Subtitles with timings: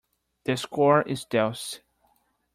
[0.45, 1.81] The score is deuce.